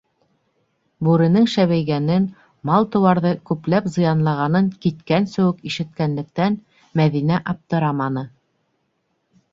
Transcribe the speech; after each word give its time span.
Бүренең 1.07 1.43
шәбәйгәнен, 1.55 2.25
мал-тыуарҙы 2.69 3.33
күпләп 3.51 3.91
зыянлағанын 3.97 4.73
киткәнсе 4.87 5.45
үк 5.51 5.63
ишеткәнлектән, 5.73 6.59
Мәҙинә 7.03 7.43
аптыраманы. 7.55 8.29